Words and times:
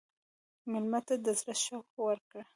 مېلمه 0.71 0.99
ته 1.07 1.15
د 1.25 1.27
زړه 1.39 1.53
شوق 1.63 1.87
ورکړه. 2.05 2.41